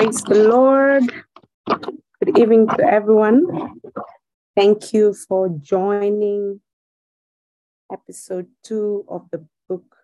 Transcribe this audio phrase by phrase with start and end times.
[0.00, 1.12] Praise the Lord.
[1.68, 3.82] Good evening to everyone.
[4.56, 6.62] Thank you for joining
[7.92, 9.96] episode two of the book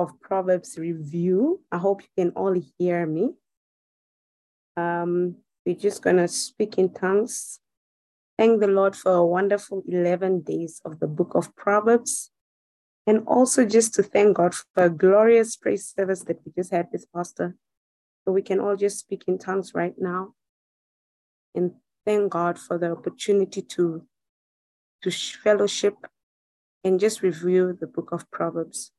[0.00, 1.60] of Proverbs review.
[1.70, 3.34] I hope you can all hear me.
[4.76, 7.60] Um, we're just going to speak in tongues.
[8.36, 12.32] Thank the Lord for a wonderful 11 days of the book of Proverbs.
[13.06, 16.90] And also just to thank God for a glorious praise service that we just had
[16.90, 17.54] this Pastor.
[18.26, 20.34] So we can all just speak in tongues right now
[21.54, 21.72] and
[22.04, 24.02] thank God for the opportunity to,
[25.02, 25.94] to fellowship
[26.82, 28.90] and just review the book of Proverbs.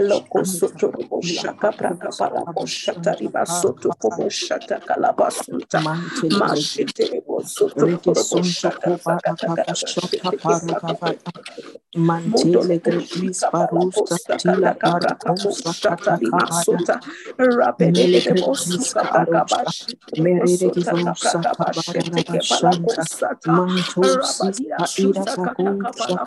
[0.00, 5.80] Loko soto robo shaka braka pala ko shata liba soto kobo shata kalaba sunta.
[6.30, 11.14] Mashete lebo soto robo shata sakata kalaba shete kebra
[11.96, 16.80] Mantele gredis barusta tila barcosa katakabaya.
[17.80, 19.72] Mele gredis karusta.
[20.16, 21.82] Merede givosa kabara
[22.26, 23.04] bashanta.
[23.46, 26.26] Manto sista ira barusa.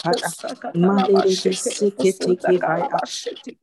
[0.76, 3.00] Malere gisekete kivaya.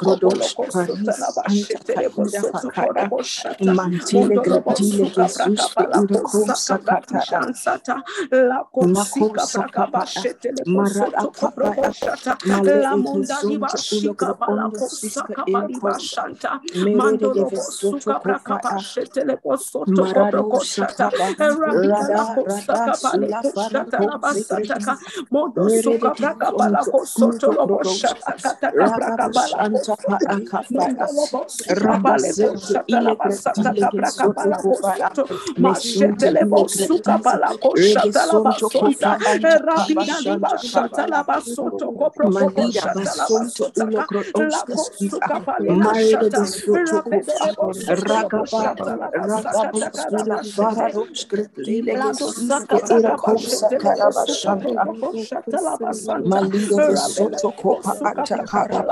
[0.00, 3.12] grodosh paris anta kaira fakaya.
[3.60, 7.42] Mantele gredile Jesus de ira kosa kataya.
[8.80, 10.26] Makosa kabaya.
[10.66, 11.92] Mara akapaya
[12.44, 16.24] male ekizonja ulogro ondo siska ilkosa
[16.74, 18.80] merede gevesoto kopaya
[19.86, 21.34] marado shakaba
[21.88, 24.88] rada rada sula fara kosekretis
[25.56, 28.34] merede gizonjo unto krodoshka
[28.72, 31.08] ragaba shanta pa akapaya
[31.68, 35.10] rabazente ilegretile gesoto kopaya
[35.56, 37.18] mesunte ilegretisa
[37.74, 39.34] regesonto kopaya
[39.94, 41.22] bashanta kabaya
[42.24, 45.30] Malida basunto ulo krodoska skiza.
[45.68, 47.56] Maride besoto kufa.
[47.88, 48.76] Ragaba.
[49.14, 54.88] Ragabo skula farados gretile gesiske ira kosa karabashanta.
[56.24, 58.91] Malide besoto kopa anta karabashanta.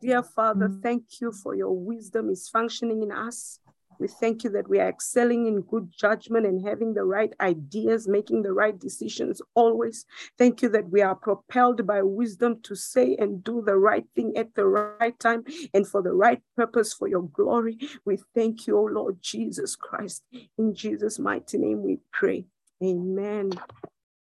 [0.00, 3.60] Dear Father, thank you for your wisdom is functioning in us.
[3.98, 8.08] We thank you that we are excelling in good judgment and having the right ideas,
[8.08, 10.04] making the right decisions always.
[10.38, 14.36] Thank you that we are propelled by wisdom to say and do the right thing
[14.36, 17.78] at the right time and for the right purpose for your glory.
[18.04, 20.22] We thank you, O Lord Jesus Christ.
[20.58, 22.46] In Jesus' mighty name we pray.
[22.82, 23.52] Amen.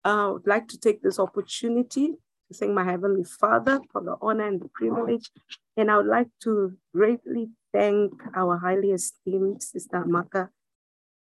[0.04, 2.14] Uh, I would like to take this opportunity
[2.48, 5.30] to thank my Heavenly Father for the honor and the privilege.
[5.76, 10.48] And I would like to greatly thank our highly esteemed Sister Amaka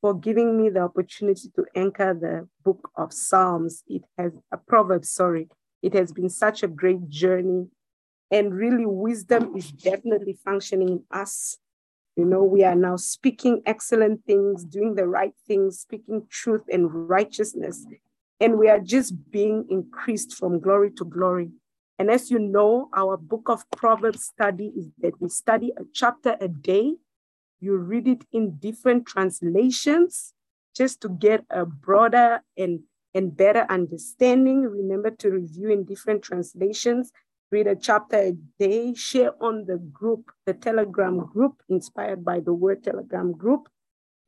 [0.00, 3.82] for giving me the opportunity to anchor the book of Psalms.
[3.88, 5.48] It has a proverb, sorry.
[5.82, 7.66] It has been such a great journey.
[8.31, 11.58] And really, wisdom is definitely functioning in us.
[12.16, 17.08] You know, we are now speaking excellent things, doing the right things, speaking truth and
[17.08, 17.84] righteousness.
[18.40, 21.50] And we are just being increased from glory to glory.
[21.98, 26.37] And as you know, our book of Proverbs study is that we study a chapter
[26.40, 26.96] a day.
[27.60, 30.34] You read it in different translations
[30.76, 32.81] just to get a broader and,
[33.14, 34.62] and better understanding.
[34.62, 37.12] Remember to review in different translations,
[37.50, 42.52] read a chapter a day, share on the group, the Telegram group, inspired by the
[42.52, 43.70] word Telegram group,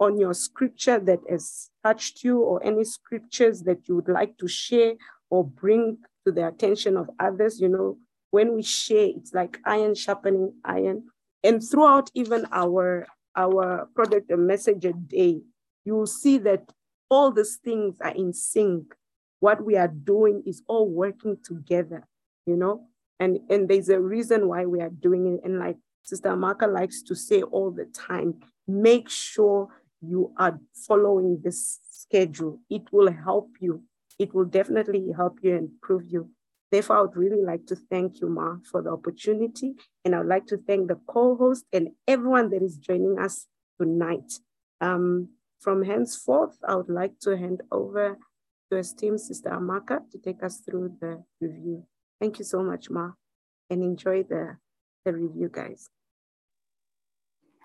[0.00, 4.48] on your scripture that has touched you or any scriptures that you would like to
[4.48, 4.94] share
[5.30, 7.60] or bring to the attention of others.
[7.60, 7.98] You know,
[8.30, 11.04] when we share, it's like iron sharpening iron.
[11.44, 15.40] And throughout even our our product a message a day,
[15.84, 16.72] you will see that
[17.10, 18.94] all these things are in sync.
[19.40, 22.06] What we are doing is all working together,
[22.46, 22.88] you know?
[23.20, 25.40] And, and there's a reason why we are doing it.
[25.44, 28.34] And like Sister Amaka likes to say all the time,
[28.66, 29.68] make sure
[30.00, 32.60] you are following this schedule.
[32.68, 33.82] It will help you.
[34.18, 36.30] It will definitely help you and improve you.
[36.70, 39.74] Therefore, I would really like to thank you, Ma, for the opportunity.
[40.04, 43.46] And I would like to thank the co-host and everyone that is joining us
[43.80, 44.32] tonight.
[44.80, 45.30] Um,
[45.60, 48.18] from henceforth, I would like to hand over
[48.70, 51.84] to esteemed Sister Amaka to take us through the review.
[52.20, 53.12] Thank you so much, Ma,
[53.70, 54.56] and enjoy the,
[55.04, 55.88] the review, guys.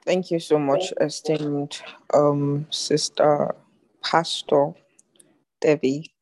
[0.06, 1.82] Thank you so much, esteemed
[2.14, 3.56] um, Sister
[4.04, 4.74] Pastor
[5.62, 6.13] Debbie.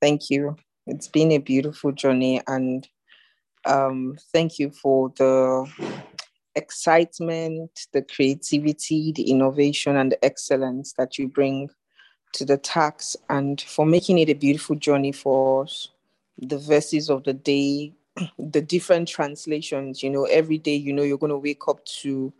[0.00, 0.56] Thank you
[0.90, 2.88] it's been a beautiful journey, and
[3.64, 5.70] um, thank you for the
[6.56, 11.70] excitement, the creativity, the innovation, and the excellence that you bring
[12.32, 15.88] to the tax and for making it a beautiful journey for us.
[16.38, 17.92] The verses of the day,
[18.38, 20.02] the different translations.
[20.02, 22.32] You know, every day, you know, you're going to wake up to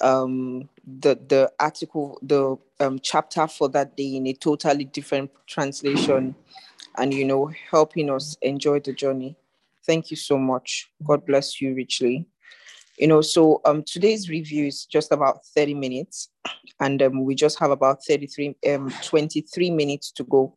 [0.00, 6.34] um, the the article, the um, chapter for that day in a totally different translation
[6.96, 9.36] and you know helping us enjoy the journey.
[9.86, 10.90] Thank you so much.
[11.04, 12.26] God bless you richly.
[12.98, 16.28] You know so um today's review is just about 30 minutes
[16.80, 20.56] and um, we just have about 33 um 23 minutes to go.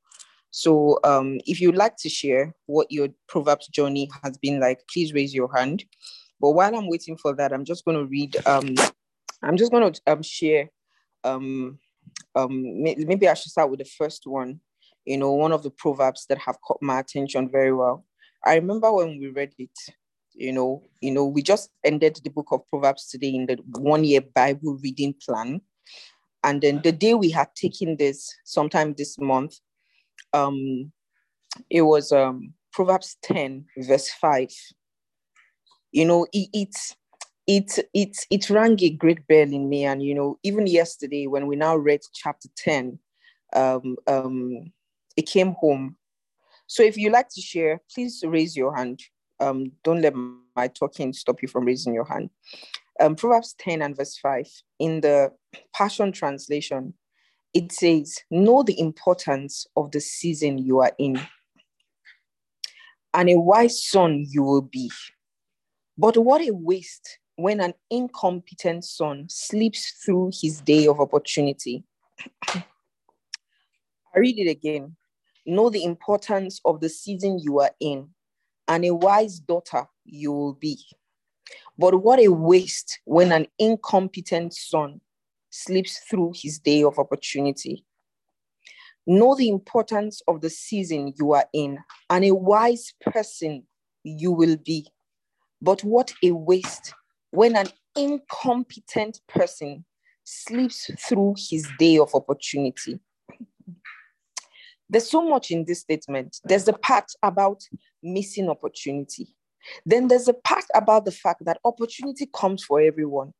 [0.51, 5.13] So um if you'd like to share what your proverbs journey has been like please
[5.13, 5.85] raise your hand.
[6.41, 8.75] But while i'm waiting for that i'm just going to read um
[9.41, 10.69] i'm just going to um share
[11.23, 11.79] um
[12.35, 14.59] um maybe i should start with the first one
[15.05, 18.05] you know, one of the proverbs that have caught my attention very well.
[18.45, 19.77] I remember when we read it,
[20.33, 24.03] you know, you know, we just ended the book of Proverbs today in the one
[24.03, 25.61] year Bible reading plan.
[26.43, 29.55] And then the day we had taken this, sometime this month,
[30.33, 30.91] um,
[31.69, 34.49] it was um Proverbs 10, verse 5.
[35.91, 36.75] You know, it, it
[37.45, 39.85] it it it rang a great bell in me.
[39.85, 42.99] And you know, even yesterday when we now read chapter 10,
[43.55, 44.71] um, um,
[45.15, 45.97] it came home.
[46.67, 49.01] So if you like to share, please raise your hand.
[49.39, 50.13] Um, don't let
[50.55, 52.29] my talking stop you from raising your hand.
[52.99, 54.47] Um, Proverbs 10 and verse 5
[54.79, 55.31] in the
[55.75, 56.93] Passion Translation,
[57.53, 61.19] it says, Know the importance of the season you are in,
[63.13, 64.91] and a wise son you will be.
[65.97, 71.83] But what a waste when an incompetent son sleeps through his day of opportunity.
[72.47, 72.63] I
[74.15, 74.95] read it again.
[75.45, 78.09] Know the importance of the season you are in,
[78.67, 80.79] and a wise daughter you will be.
[81.77, 85.01] But what a waste when an incompetent son
[85.49, 87.85] slips through his day of opportunity.
[89.05, 93.63] Know the importance of the season you are in, and a wise person
[94.03, 94.87] you will be.
[95.61, 96.93] But what a waste
[97.31, 99.83] when an incompetent person
[100.23, 102.99] slips through his day of opportunity.
[104.93, 106.39] There's so much in this statement.
[106.43, 107.63] There's the part about
[108.03, 109.35] missing opportunity.
[109.87, 113.33] Then there's a part about the fact that opportunity comes for everyone.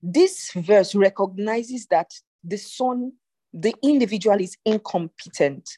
[0.00, 2.12] This verse recognizes that
[2.44, 3.14] the son,
[3.52, 5.68] the individual is incompetent,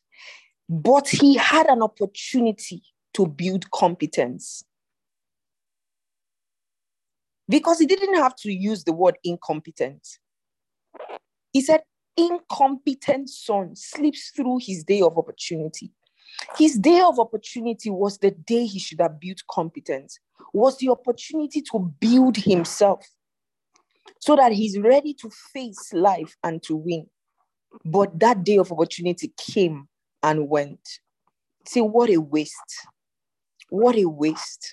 [0.69, 2.83] but he had an opportunity
[3.15, 4.63] to build competence.
[7.49, 10.07] Because he didn't have to use the word incompetent.
[11.55, 11.81] He said,
[12.19, 15.93] incompetent son slips through his day of opportunity.
[16.57, 20.19] His day of opportunity was the day he should have built competence,
[20.53, 23.07] was the opportunity to build himself
[24.21, 27.07] so that he's ready to face life and to win.
[27.85, 29.89] But that day of opportunity came
[30.23, 31.01] and went.
[31.67, 32.87] See, what a waste.
[33.71, 34.73] What a waste.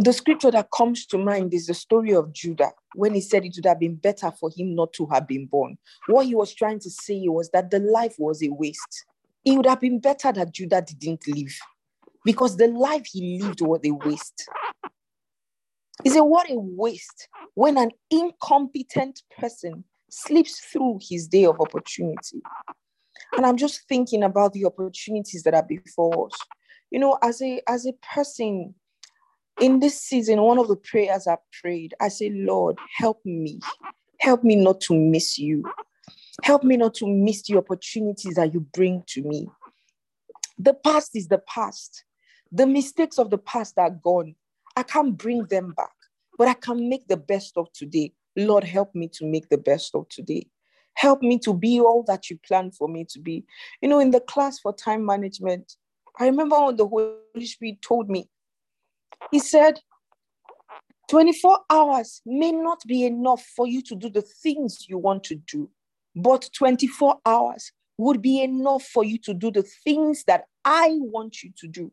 [0.00, 3.54] The scripture that comes to mind is the story of Judah when he said it
[3.56, 5.78] would have been better for him not to have been born.
[6.06, 9.06] What he was trying to say was that the life was a waste.
[9.44, 11.56] It would have been better that Judah didn't live
[12.24, 14.48] because the life he lived was a waste.
[16.04, 22.40] He said, What a waste when an incompetent person slips through his day of opportunity.
[23.36, 26.38] And I'm just thinking about the opportunities that are before us.
[26.90, 28.74] You know, as a as a person
[29.60, 33.60] in this season, one of the prayers I prayed, I say, Lord, help me.
[34.20, 35.64] Help me not to miss you.
[36.42, 39.48] Help me not to miss the opportunities that you bring to me.
[40.58, 42.04] The past is the past.
[42.50, 44.34] The mistakes of the past are gone.
[44.76, 45.92] I can't bring them back,
[46.36, 48.12] but I can make the best of today.
[48.36, 50.46] Lord, help me to make the best of today.
[50.94, 53.44] Help me to be all that you plan for me to be.
[53.80, 55.74] You know, in the class for time management,
[56.18, 58.28] I remember when the Holy Spirit told me,
[59.30, 59.80] He said,
[61.08, 65.36] 24 hours may not be enough for you to do the things you want to
[65.36, 65.70] do,
[66.14, 71.42] but 24 hours would be enough for you to do the things that I want
[71.42, 71.92] you to do.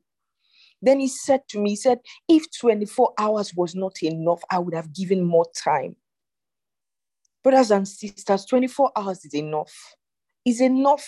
[0.82, 4.76] Then he said to me, He said, if 24 hours was not enough, I would
[4.76, 5.96] have given more time.
[7.44, 9.74] Brothers and sisters, 24 hours is enough.
[10.46, 11.08] Is enough.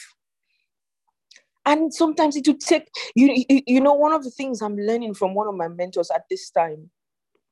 [1.68, 5.16] And sometimes it will take, you, you, you know, one of the things I'm learning
[5.16, 6.90] from one of my mentors at this time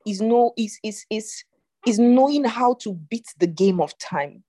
[0.07, 1.43] is know is is is
[1.86, 4.41] is knowing how to beat the game of time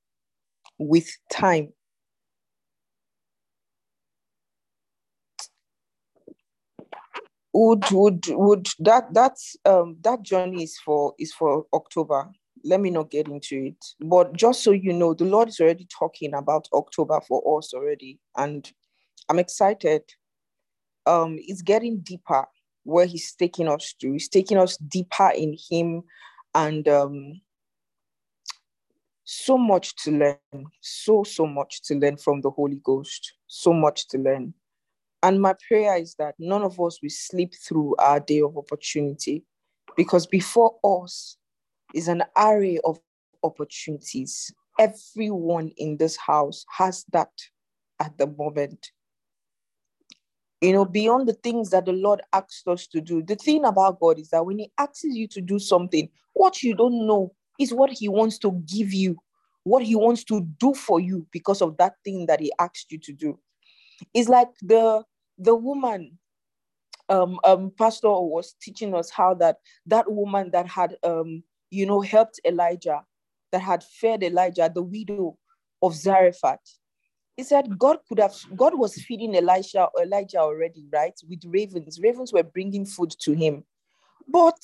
[0.78, 1.72] with time.
[7.52, 12.30] Would would would that that's um that journey is for is for October
[12.64, 13.84] let me not get into it.
[14.00, 18.18] But just so you know, the Lord is already talking about October for us already.
[18.36, 18.70] And
[19.28, 20.02] I'm excited.
[21.06, 22.46] Um, it's getting deeper
[22.84, 24.12] where He's taking us to.
[24.12, 26.02] He's taking us deeper in Him
[26.54, 27.40] and um,
[29.24, 30.66] so much to learn.
[30.80, 33.34] So, so much to learn from the Holy Ghost.
[33.46, 34.54] So much to learn.
[35.22, 39.44] And my prayer is that none of us will sleep through our day of opportunity
[39.96, 41.36] because before us
[41.94, 43.00] is an array of
[43.42, 44.52] opportunities.
[44.78, 47.32] Everyone in this house has that
[47.98, 48.90] at the moment.
[50.60, 54.00] You know, beyond the things that the Lord asked us to do, the thing about
[54.00, 57.74] God is that when He asks you to do something, what you don't know is
[57.74, 59.18] what He wants to give you,
[59.64, 62.98] what He wants to do for you because of that thing that He asked you
[63.00, 63.38] to do.
[64.14, 65.04] It's like the
[65.38, 66.18] the woman
[67.08, 72.00] um, um pastor was teaching us how that that woman that had um you know,
[72.00, 73.02] helped Elijah,
[73.52, 75.36] that had fed Elijah, the widow
[75.82, 76.78] of Zarephath.
[77.36, 81.12] He said God could have, God was feeding Elijah, Elijah already, right?
[81.28, 82.00] With ravens.
[82.02, 83.64] Ravens were bringing food to him.
[84.26, 84.58] But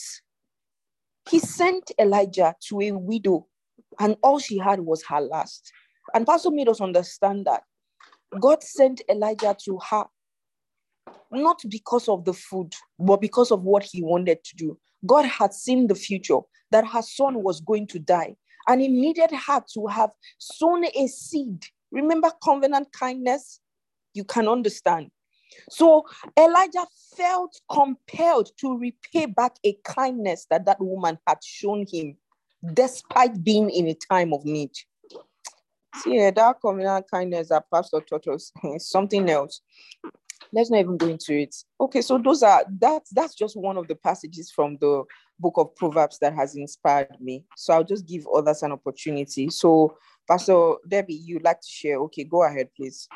[1.29, 3.47] he sent Elijah to a widow,
[4.01, 5.71] and all she had was her last.
[6.15, 7.63] And Pastor made us understand that
[8.41, 10.05] God sent Elijah to her,
[11.31, 14.79] not because of the food, but because of what he wanted to do.
[15.07, 16.39] God had seen the future
[16.71, 18.35] that her son was going to die,
[18.67, 21.65] and he needed her to have sown a seed.
[21.93, 23.61] Remember covenant kindness?
[24.15, 25.11] You can understand.
[25.71, 26.05] So
[26.39, 32.17] Elijah felt compelled to repay back a kindness that that woman had shown him,
[32.73, 34.71] despite being in a time of need.
[35.97, 39.61] See, that covenant kindness that Pastor taught us is something else
[40.53, 43.89] let's not even go into it okay so those are that's that's just one of
[43.89, 45.03] the passages from the
[45.39, 49.97] book of proverbs that has inspired me so i'll just give others an opportunity so
[50.29, 51.99] pastor debbie you'd like to share.
[52.01, 53.09] Okay go ahead please.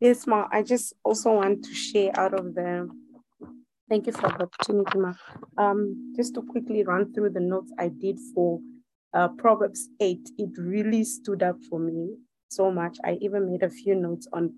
[0.00, 2.88] Yes ma i just also want to share out of the
[3.88, 5.12] thank you for the opportunity ma.
[5.58, 8.60] Um just to quickly run through the notes i did for
[9.12, 12.16] uh, proverbs 8 it really stood up for me
[12.50, 12.98] so much.
[13.04, 14.54] I even made a few notes on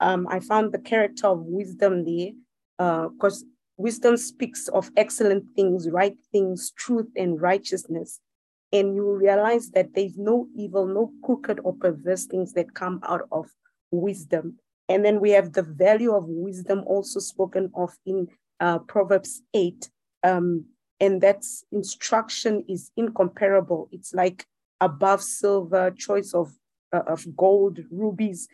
[0.00, 2.30] um, I found the character of wisdom there
[2.78, 3.46] because uh,
[3.78, 8.20] wisdom speaks of excellent things, right things, truth, and righteousness.
[8.76, 13.28] And you realize that there's no evil, no crooked or perverse things that come out
[13.32, 13.46] of
[13.92, 14.58] wisdom.
[14.88, 18.28] And then we have the value of wisdom also spoken of in
[18.60, 19.90] uh, Proverbs 8.
[20.24, 20.66] Um,
[21.00, 23.88] and that's instruction is incomparable.
[23.92, 24.46] It's like
[24.80, 26.52] above silver, choice of,
[26.92, 28.48] uh, of gold, rubies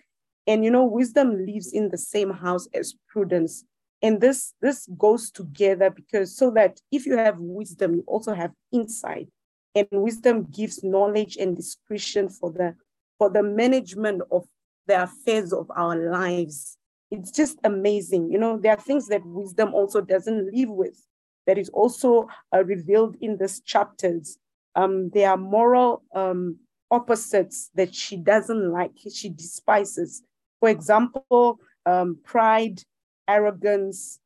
[0.46, 3.64] And you know, wisdom lives in the same house as prudence.
[4.02, 8.52] And this this goes together because so that if you have wisdom, you also have
[8.72, 9.28] insight.
[9.74, 12.74] And wisdom gives knowledge and discretion for the
[13.18, 14.46] for the management of
[14.86, 16.76] the affairs of our lives.
[17.10, 18.30] It's just amazing.
[18.30, 21.06] You know, there are things that wisdom also doesn't live with
[21.46, 24.38] that is also uh, revealed in these chapters.
[24.74, 26.58] Um, there are moral um,
[26.90, 30.22] opposites that she doesn't like, she despises.
[30.60, 32.82] For example, um, pride,
[33.28, 34.20] arrogance,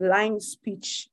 [0.00, 1.08] lying speech,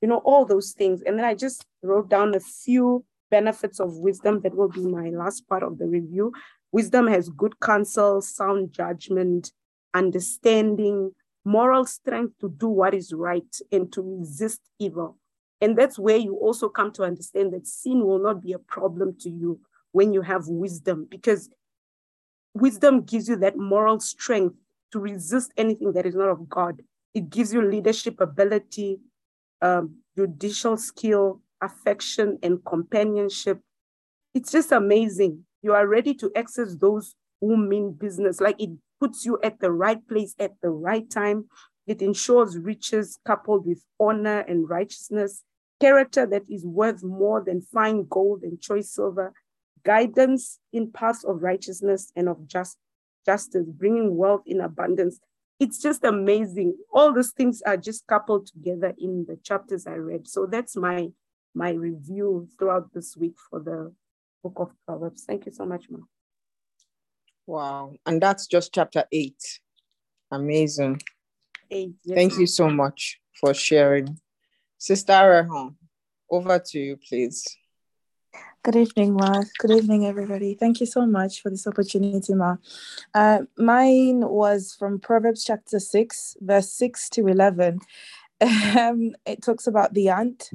[0.00, 1.02] you know, all those things.
[1.02, 5.10] And then I just wrote down a few benefits of wisdom that will be my
[5.10, 6.32] last part of the review.
[6.72, 9.52] Wisdom has good counsel, sound judgment,
[9.94, 11.12] understanding,
[11.44, 15.16] moral strength to do what is right and to resist evil.
[15.60, 19.16] And that's where you also come to understand that sin will not be a problem
[19.20, 19.60] to you
[19.92, 21.50] when you have wisdom, because
[22.54, 24.54] wisdom gives you that moral strength
[24.92, 26.82] to resist anything that is not of God.
[27.14, 29.00] It gives you leadership ability,
[29.60, 33.60] um, judicial skill, affection, and companionship.
[34.34, 35.44] It's just amazing.
[35.62, 38.40] You are ready to access those who mean business.
[38.40, 41.46] Like it puts you at the right place at the right time.
[41.86, 45.42] It ensures riches coupled with honor and righteousness,
[45.80, 49.32] character that is worth more than fine gold and choice silver,
[49.84, 52.76] guidance in paths of righteousness and of just,
[53.26, 55.18] justice, bringing wealth in abundance.
[55.58, 56.76] It's just amazing.
[56.92, 60.28] All those things are just coupled together in the chapters I read.
[60.28, 61.08] So that's my
[61.54, 63.92] my review throughout this week for the
[64.42, 65.24] book of Proverbs.
[65.24, 65.98] Thank you so much, Ma.
[67.46, 67.94] Wow.
[68.06, 69.60] And that's just chapter eight.
[70.30, 71.02] Amazing.
[71.70, 74.18] Eight, yes, Thank you so much for sharing.
[74.78, 75.74] Sister Rehan,
[76.30, 77.44] over to you, please.
[78.62, 79.42] Good evening, Ma.
[79.58, 80.54] Good evening, everybody.
[80.54, 82.56] Thank you so much for this opportunity, Ma.
[83.14, 87.80] Uh, mine was from Proverbs chapter 6, verse 6 to 11.
[88.42, 90.48] Um, it talks about the ant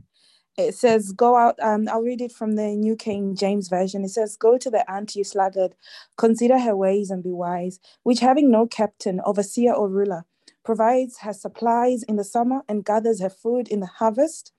[0.57, 1.59] it says, Go out.
[1.61, 4.05] Um, I'll read it from the New King James Version.
[4.05, 5.75] It says, Go to the ant, you sluggard,
[6.17, 10.25] consider her ways and be wise, which having no captain, overseer, or ruler,
[10.63, 14.51] provides her supplies in the summer and gathers her food in the harvest.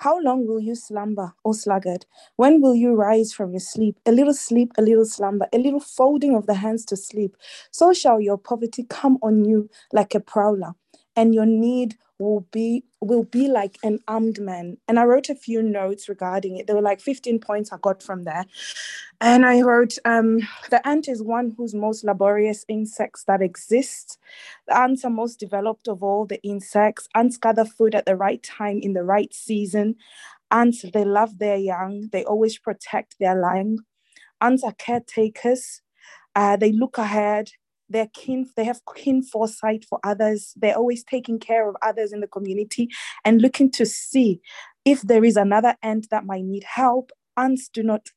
[0.00, 2.06] How long will you slumber, O sluggard?
[2.36, 4.00] When will you rise from your sleep?
[4.06, 7.36] A little sleep, a little slumber, a little folding of the hands to sleep.
[7.70, 10.74] So shall your poverty come on you like a prowler,
[11.16, 14.78] and your need will be will be like an armed man.
[14.88, 16.66] And i wrote a few notes regarding it.
[16.66, 18.46] There were like 15 points i got from there.
[19.20, 24.18] And i wrote um, the ant is one whose most laborious insects that exist.
[24.68, 27.08] The ants are most developed of all the insects.
[27.14, 29.96] Ants gather food at the right time in the right season.
[30.50, 32.08] Ants they love their young.
[32.12, 33.78] They always protect their young
[34.42, 35.82] ants are caretakers.
[36.36, 37.50] Uh, they look ahead
[37.92, 40.54] they're keen they have keen foresight for others.
[40.56, 42.88] They're always taking care of others in the community
[43.24, 44.40] and looking to see
[44.84, 47.12] if there is another ant that might need help.
[47.36, 48.08] Ants do not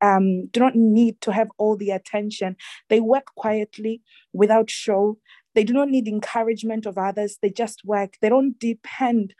[0.00, 2.56] um, do not need to have all the attention.
[2.88, 5.18] They work quietly without show
[5.54, 9.34] they do not need encouragement of others they just work they don't depend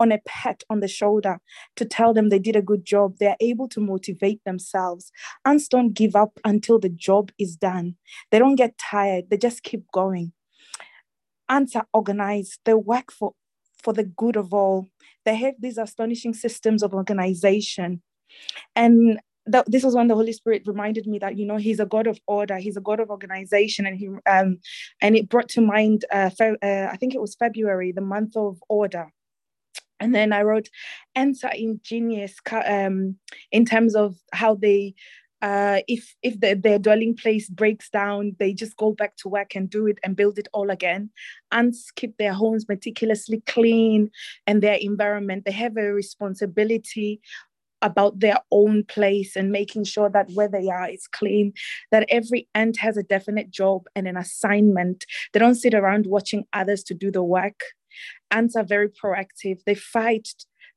[0.00, 1.38] on a pat on the shoulder
[1.76, 3.16] to tell them they did a good job.
[3.18, 5.10] They're able to motivate themselves.
[5.44, 7.96] Ants don't give up until the job is done.
[8.30, 10.32] They don't get tired, they just keep going.
[11.48, 13.32] Ants are organized, they work for,
[13.82, 14.88] for the good of all.
[15.24, 18.02] They have these astonishing systems of organization.
[18.74, 21.86] And that this was when the Holy Spirit reminded me that you know He's a
[21.86, 24.58] God of order, He's a God of organization, and He um
[25.00, 28.36] and it brought to mind uh, fe- uh I think it was February, the month
[28.36, 29.12] of order,
[30.00, 30.68] and then I wrote
[31.16, 33.16] are ingenious um,
[33.52, 34.94] in terms of how they
[35.42, 39.54] uh, if if the, their dwelling place breaks down, they just go back to work
[39.54, 41.10] and do it and build it all again.
[41.52, 44.10] Ants keep their homes meticulously clean
[44.46, 45.44] and their environment.
[45.44, 47.20] They have a responsibility
[47.84, 51.52] about their own place and making sure that where they are is clean,
[51.92, 55.04] that every ant has a definite job and an assignment.
[55.32, 57.60] They don't sit around watching others to do the work.
[58.30, 59.62] Ants are very proactive.
[59.64, 60.30] They fight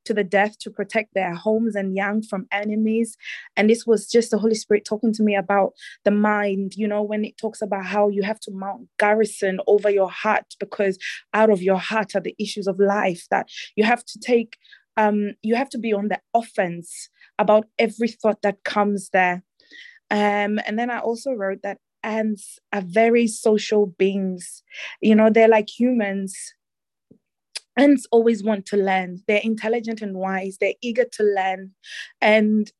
[0.04, 3.16] to the death to protect their homes and young from enemies.
[3.56, 5.72] And this was just the Holy Spirit talking to me about
[6.04, 9.90] the mind, you know, when it talks about how you have to mount garrison over
[9.90, 10.98] your heart because
[11.34, 14.56] out of your heart are the issues of life that you have to take.
[14.98, 17.08] Um, you have to be on the offense
[17.38, 19.42] about every thought that comes there.
[20.10, 24.62] Um, and then I also wrote that ants are very social beings.
[25.00, 26.54] You know, they're like humans
[27.78, 29.22] ants always want to learn.
[29.26, 30.58] They're intelligent and wise.
[30.60, 31.70] They're eager to learn.
[32.20, 32.70] And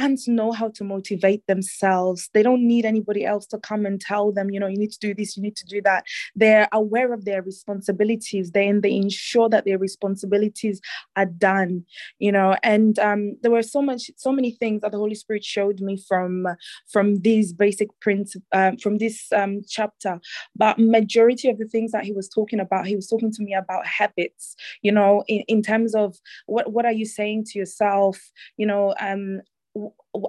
[0.00, 2.30] ants know how to motivate themselves.
[2.32, 4.98] They don't need anybody else to come and tell them, you know, you need to
[4.98, 6.04] do this, you need to do that.
[6.34, 8.52] They're aware of their responsibilities.
[8.52, 10.80] Then they ensure that their responsibilities
[11.16, 11.84] are done,
[12.18, 12.56] you know.
[12.62, 15.96] And um, there were so much, so many things that the Holy Spirit showed me
[16.08, 16.46] from
[16.92, 20.20] from these basic principles, um, from this um, chapter.
[20.56, 23.54] But majority of the things that he was talking about, he was talking to me
[23.54, 28.18] about habits, you know, in, in terms of what what are you saying to yourself,
[28.56, 29.40] you know, um,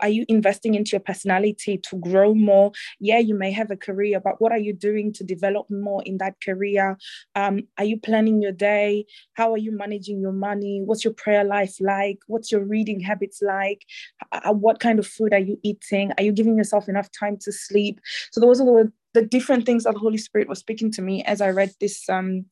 [0.02, 2.72] are you investing into your personality to grow more?
[3.00, 6.18] Yeah you may have a career but what are you doing to develop more in
[6.18, 6.98] that career?
[7.36, 9.06] Um, are you planning your day?
[9.34, 10.82] How are you managing your money?
[10.84, 12.20] What's your prayer life like?
[12.28, 13.84] What's your reading habits like?
[14.32, 16.12] Uh, what kind of food are you eating?
[16.18, 18.00] Are you giving yourself enough time to sleep?
[18.32, 21.24] So those are the, the different things that the holy spirit was speaking to me
[21.24, 22.46] as i read this um,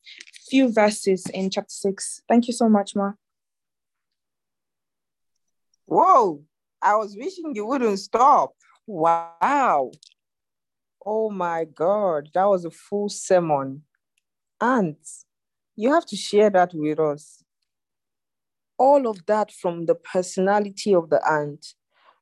[0.50, 3.12] few verses in chapter 6 thank you so much ma.
[5.86, 6.44] Whoa
[6.82, 8.54] I was wishing you wouldn't stop.
[8.86, 9.90] Wow.
[11.04, 13.82] Oh my God, that was a full sermon.
[14.60, 14.96] And
[15.76, 17.42] you have to share that with us.
[18.78, 21.74] All of that from the personality of the ant.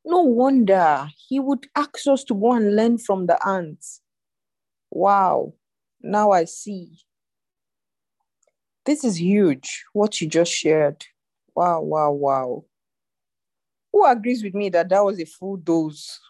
[0.04, 4.00] No wonder he would ask us to go and learn from the ants.
[4.90, 5.54] Wow,
[6.00, 6.98] now I see.
[8.86, 11.04] This is huge, what you just shared.
[11.54, 12.64] Wow, wow, wow.
[13.98, 16.20] Who agrees with me that that was a full dose?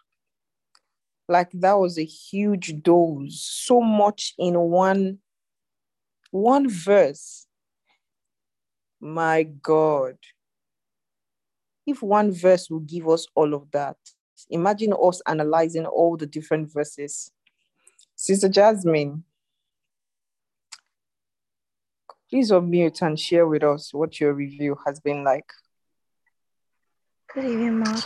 [1.28, 5.18] Like that was a huge dose, so much in one
[6.30, 7.46] one verse.
[9.02, 10.16] My God.
[11.86, 13.98] If one verse will give us all of that,
[14.48, 17.30] imagine us analyzing all the different verses.
[18.16, 19.24] Sister Jasmine,
[22.30, 25.52] please unmute and share with us what your review has been like.
[27.34, 28.00] Good evening, Ma.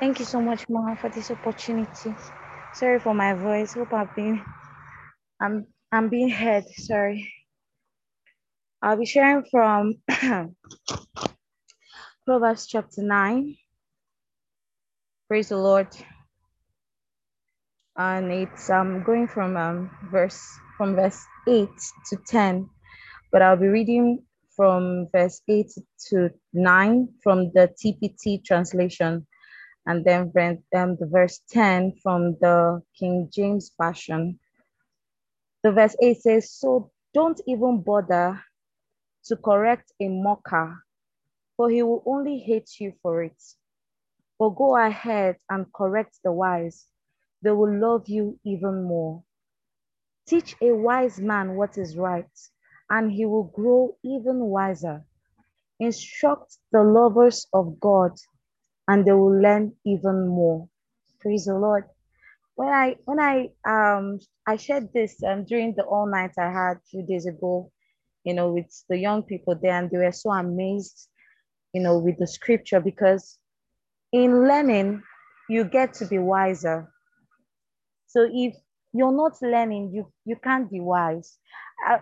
[0.00, 2.16] Thank you so much, Ma, for this opportunity.
[2.74, 3.74] Sorry for my voice.
[3.74, 4.42] Hope I've been
[5.40, 6.64] I'm I'm being heard.
[6.76, 7.30] Sorry.
[8.82, 9.96] I'll be sharing from
[12.26, 13.56] Proverbs chapter 9.
[15.28, 15.88] Praise the Lord.
[17.96, 20.42] And it's um going from um verse
[20.78, 21.68] from verse 8
[22.10, 22.70] to 10,
[23.32, 24.24] but I'll be reading
[24.62, 25.72] from verse 8
[26.08, 29.26] to 9 from the TPT translation,
[29.86, 30.30] and then
[30.76, 34.38] um, the verse 10 from the King James Version.
[35.64, 38.40] The verse 8 says, So don't even bother
[39.24, 40.78] to correct a mocker,
[41.56, 43.42] for he will only hate you for it.
[44.38, 46.86] But go ahead and correct the wise,
[47.42, 49.24] they will love you even more.
[50.28, 52.30] Teach a wise man what is right
[52.92, 55.02] and he will grow even wiser.
[55.80, 58.12] Instruct the lovers of God,
[58.86, 60.68] and they will learn even more.
[61.20, 61.84] Praise the Lord.
[62.54, 66.76] When I when I um I shared this um during the all night I had
[66.76, 67.72] a few days ago,
[68.24, 71.08] you know, with the young people there, and they were so amazed,
[71.72, 73.38] you know, with the scripture because
[74.12, 75.02] in learning
[75.48, 76.92] you get to be wiser.
[78.06, 78.54] So if
[78.92, 81.38] you're not learning, you you can't be wise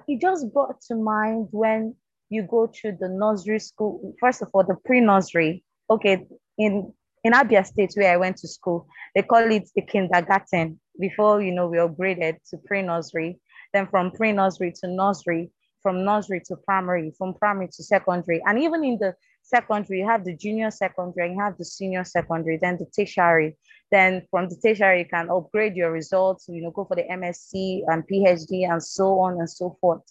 [0.07, 1.95] it just brought to mind when
[2.29, 4.15] you go to the nursery school.
[4.21, 5.65] First of all, the pre-nursery.
[5.89, 6.27] Okay,
[6.59, 6.93] in
[7.25, 10.81] in Abia State where I went to school, they call it the kindergarten.
[10.99, 13.39] Before you know, we upgraded to pre-nursery.
[13.73, 15.51] Then from pre-nursery to nursery,
[15.83, 20.25] from nursery to primary, from primary to secondary, and even in the secondary, you have
[20.25, 23.57] the junior secondary, and you have the senior secondary, then the tertiary.
[23.91, 27.83] Then from the tertiary, you can upgrade your results, you know, go for the MSc
[27.89, 30.03] and PhD and so on and so forth.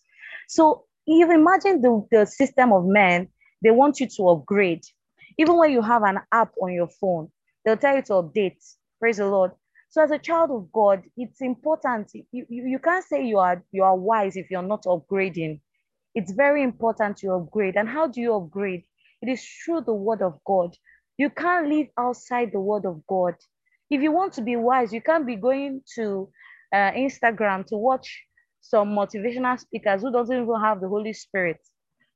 [0.48, 3.30] So you imagine the, the system of men,
[3.63, 4.84] they want you to upgrade.
[5.38, 7.30] Even when you have an app on your phone,
[7.63, 8.58] they'll tell you to update.
[9.00, 9.52] Praise the Lord.
[9.89, 12.12] So as a child of God, it's important.
[12.13, 15.62] You, you, you can't say you are you are wise if you're not upgrading.
[16.13, 17.76] It's very important to upgrade.
[17.76, 18.84] And how do you upgrade?
[19.22, 20.76] It is through the word of God.
[21.18, 23.36] You can't live outside the word of God.
[23.89, 26.30] If you want to be wise, you can't be going to
[26.73, 28.23] uh, Instagram to watch
[28.62, 31.58] some motivational speakers who doesn't even have the Holy Spirit.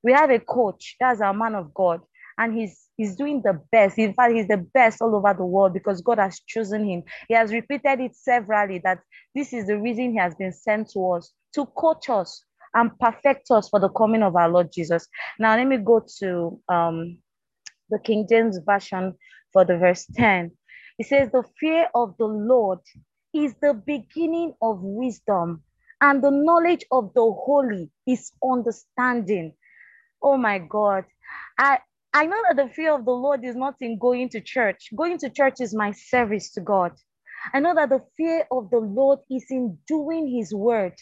[0.03, 2.01] We have a coach, that's our man of God,
[2.37, 3.97] and he's he's doing the best.
[3.97, 7.03] In fact, he's the best all over the world because God has chosen him.
[7.27, 8.99] He has repeated it severally that
[9.35, 13.49] this is the reason he has been sent to us to coach us and perfect
[13.51, 15.07] us for the coming of our Lord Jesus.
[15.39, 17.17] Now, let me go to um,
[17.89, 19.15] the King James Version
[19.53, 20.51] for the verse 10.
[20.99, 22.79] It says, The fear of the Lord
[23.33, 25.63] is the beginning of wisdom,
[26.01, 29.53] and the knowledge of the holy is understanding.
[30.21, 31.05] Oh my God.
[31.59, 31.79] I
[32.13, 34.89] I know that the fear of the Lord is not in going to church.
[34.95, 36.93] Going to church is my service to God.
[37.53, 40.93] I know that the fear of the Lord is in doing his word.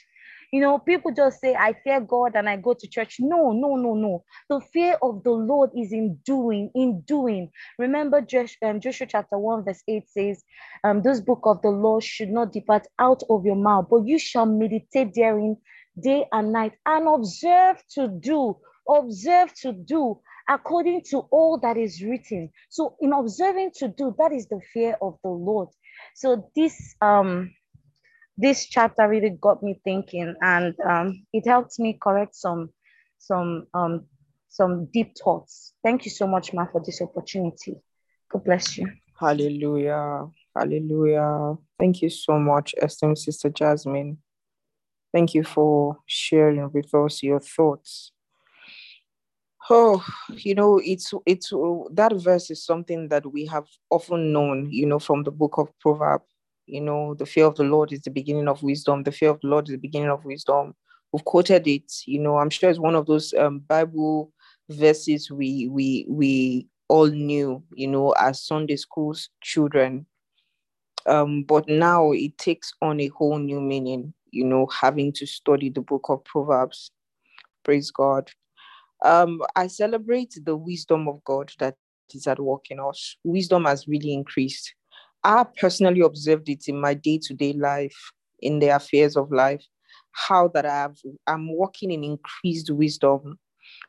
[0.52, 3.18] You know, people just say, I fear God and I go to church.
[3.20, 4.24] No, no, no, no.
[4.50, 7.52] The fear of the Lord is in doing, in doing.
[7.80, 10.44] Remember, Joshua, um, Joshua chapter 1, verse 8 says,
[10.84, 14.20] um, This book of the law should not depart out of your mouth, but you
[14.20, 15.58] shall meditate therein
[16.02, 18.58] day and night and observe to do,
[18.90, 22.50] observe to do according to all that is written.
[22.70, 25.70] So, in observing to do, that is the fear of the Lord.
[26.16, 27.54] So, this um
[28.38, 32.70] this chapter really got me thinking and um, it helped me correct some
[33.18, 34.06] some um,
[34.50, 35.74] some deep thoughts.
[35.84, 37.76] Thank you so much, Ma, for this opportunity.
[38.32, 38.92] God bless you.
[39.20, 40.28] Hallelujah.
[40.56, 41.56] Hallelujah.
[41.80, 44.18] Thank you so much, esteemed Sister Jasmine.
[45.14, 48.12] Thank you for sharing with us your thoughts.
[49.70, 51.52] Oh, you know, it's it's
[51.92, 55.70] that verse is something that we have often known, you know, from the book of
[55.80, 56.26] Proverbs
[56.72, 59.04] you know, the fear of the Lord is the beginning of wisdom.
[59.04, 60.74] The fear of the Lord is the beginning of wisdom.
[61.12, 64.32] We've quoted it, you know, I'm sure it's one of those um, Bible
[64.70, 70.06] verses we we we all knew, you know, as Sunday school's children.
[71.06, 75.70] Um, but now it takes on a whole new meaning, you know, having to study
[75.70, 76.92] the book of Proverbs.
[77.66, 78.32] Praise God.
[79.04, 81.76] Um, I celebrate the wisdom of God that
[82.14, 83.18] is at work in us.
[83.26, 84.74] Wisdom has really increased
[85.24, 89.64] I personally observed it in my day to day life, in the affairs of life,
[90.12, 93.38] how that I have, I'm working in increased wisdom,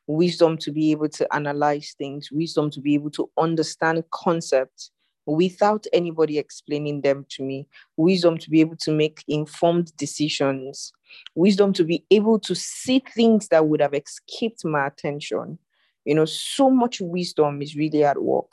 [0.07, 4.91] wisdom to be able to analyze things, wisdom to be able to understand concepts
[5.25, 7.67] without anybody explaining them to me,
[7.97, 10.93] wisdom to be able to make informed decisions,
[11.35, 15.59] wisdom to be able to see things that would have escaped my attention.
[16.05, 18.51] You know, so much wisdom is really at work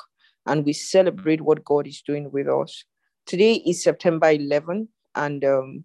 [0.49, 2.83] and we celebrate what God is doing with us.
[3.27, 5.83] Today is September 11, and um,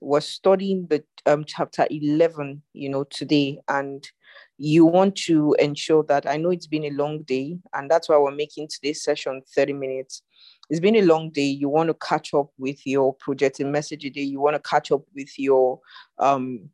[0.00, 3.58] we're studying the um, chapter 11, you know, today.
[3.66, 4.08] And
[4.56, 8.16] you want to ensure that I know it's been a long day, and that's why
[8.16, 10.22] we're making today's session 30 minutes.
[10.70, 11.42] It's been a long day.
[11.42, 14.22] You want to catch up with your projected message today.
[14.22, 15.80] You want to catch up with your
[16.20, 16.70] um,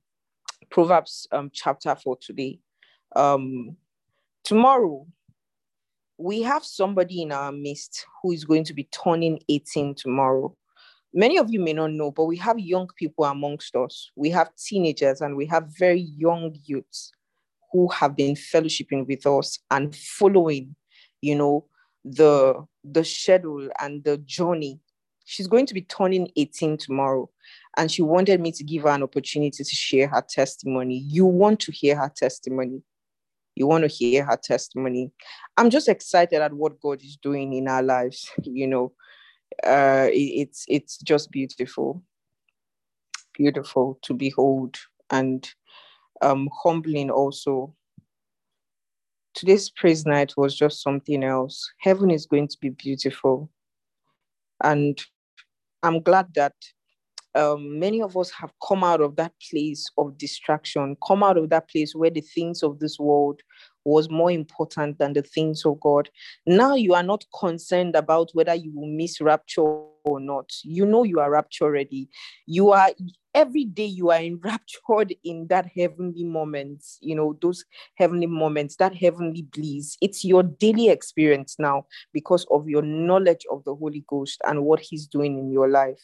[0.70, 2.61] Proverbs um, chapter for today.
[3.16, 3.79] Um,
[4.44, 5.07] tomorrow,
[6.20, 10.54] we have somebody in our midst who is going to be turning 18 tomorrow.
[11.14, 14.11] Many of you may not know, but we have young people amongst us.
[14.16, 17.11] We have teenagers and we have very young youths
[17.72, 20.76] who have been fellowshipping with us and following,
[21.22, 21.64] you know,
[22.04, 24.78] the the schedule and the journey.
[25.24, 27.30] She's going to be turning 18 tomorrow.
[27.76, 30.98] And she wanted me to give her an opportunity to share her testimony.
[30.98, 32.83] You want to hear her testimony
[33.61, 35.12] you want to hear her testimony.
[35.59, 38.31] I'm just excited at what God is doing in our lives.
[38.42, 38.92] You know,
[39.64, 42.03] uh, it, it's it's just beautiful,
[43.35, 44.79] beautiful to behold,
[45.11, 45.49] and
[46.23, 47.75] um, humbling also.
[49.35, 51.70] Today's praise night was just something else.
[51.79, 53.51] Heaven is going to be beautiful,
[54.64, 54.99] and
[55.83, 56.55] I'm glad that
[57.35, 61.51] um, many of us have come out of that place of distraction, come out of
[61.51, 63.40] that place where the things of this world
[63.85, 66.11] was more important than the things of God.
[66.47, 70.51] Now you are not concerned about whether you will miss rapture or not.
[70.64, 72.09] You know you are rapture ready.
[72.47, 72.90] You are
[73.35, 77.64] every day you are enraptured in that heavenly moments, you know, those
[77.97, 79.97] heavenly moments, that heavenly bliss.
[80.01, 84.81] It's your daily experience now because of your knowledge of the Holy Ghost and what
[84.81, 86.01] He's doing in your life.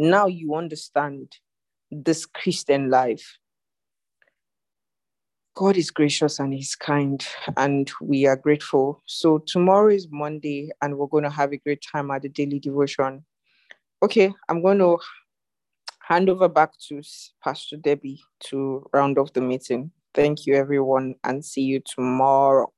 [0.00, 1.32] Now you understand
[1.90, 3.36] this Christian life.
[5.56, 9.02] God is gracious and He's kind, and we are grateful.
[9.06, 12.60] So, tomorrow is Monday, and we're going to have a great time at the daily
[12.60, 13.24] devotion.
[14.00, 14.98] Okay, I'm going to
[15.98, 17.02] hand over back to
[17.42, 19.90] Pastor Debbie to round off the meeting.
[20.14, 22.72] Thank you, everyone, and see you tomorrow.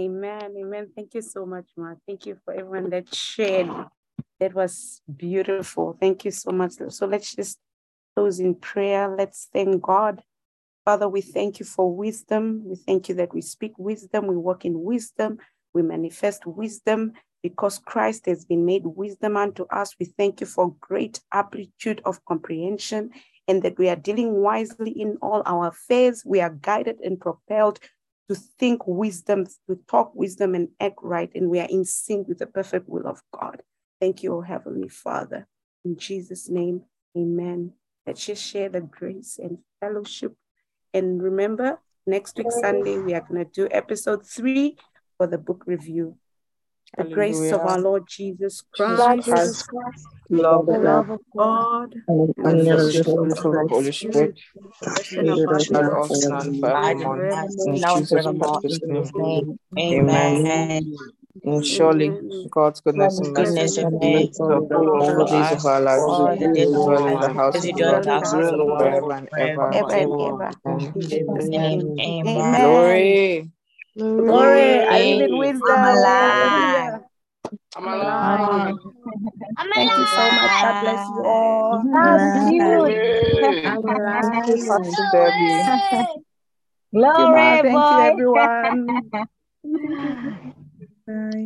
[0.00, 0.54] Amen.
[0.56, 0.88] Amen.
[0.96, 1.92] Thank you so much, Ma.
[2.06, 3.68] Thank you for everyone that shared
[4.42, 5.96] that was beautiful.
[6.00, 6.72] Thank you so much.
[6.88, 7.58] So let's just
[8.16, 9.14] close in prayer.
[9.16, 10.20] Let's thank God.
[10.84, 12.64] Father, we thank you for wisdom.
[12.66, 15.38] We thank you that we speak wisdom, we walk in wisdom,
[15.74, 17.12] we manifest wisdom
[17.44, 19.94] because Christ has been made wisdom unto us.
[20.00, 23.10] We thank you for great amplitude of comprehension
[23.46, 26.24] and that we are dealing wisely in all our affairs.
[26.26, 27.78] We are guided and propelled
[28.28, 32.38] to think wisdom, to talk wisdom and act right, and we are in sync with
[32.38, 33.62] the perfect will of God.
[34.02, 35.46] Thank you, O Heavenly Father.
[35.84, 36.82] In Jesus' name,
[37.16, 37.72] amen.
[38.04, 40.34] Let's just share the grace and fellowship.
[40.92, 44.76] And remember, Next week, Sunday, we are going to do episode three
[45.16, 46.16] for the book review.
[46.98, 52.34] The grace of our Lord Jesus Christ, Christ, love the of love of God, and
[52.38, 54.40] and the the fellowship of the Holy Spirit,
[55.16, 57.24] and abide shall with us us and forevermore.
[57.66, 58.60] In now and Jesus' forevermore.
[58.60, 59.58] precious In His name.
[59.76, 60.00] name.
[60.02, 60.46] Amen.
[60.46, 60.98] Amen.
[61.44, 62.08] Mm, and surely
[62.50, 66.02] God's goodness and mercy Goodness shall and be all the days of our lives.
[66.02, 68.64] all the We of dwell in the house As of the Lord house of the
[68.64, 69.74] forever and ever.
[69.74, 70.50] Ever and ever.
[70.66, 70.94] Amen.
[70.94, 71.50] In Jesus' Amen.
[71.50, 72.26] name.
[72.28, 72.60] Amen.
[72.60, 73.50] Glory.
[73.98, 74.78] Glory.
[74.84, 75.62] I live in wisdom.
[75.68, 77.00] I'm alive.
[77.74, 78.40] I'm I'm alive.
[78.40, 78.76] alive.
[79.74, 80.62] Thank you so much.
[80.62, 81.82] God bless you all.
[81.92, 82.62] That's cute.
[82.62, 83.66] Glory.
[83.66, 84.68] I'm Thank you, alive.
[84.68, 85.64] Pastor Debbie.
[86.92, 87.62] Thank you, Ma.
[87.62, 89.10] Glory, Thank you, everyone.
[91.06, 91.32] Bye.